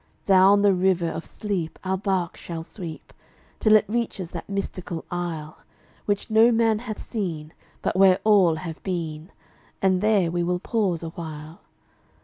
[0.25, 3.13] Down the river of sleep our barque shall sweep,
[3.59, 5.59] Till it reaches that mystical Isle
[6.05, 9.31] Which no man hath seen, but where all have been,
[9.79, 11.61] And there we will pause awhile.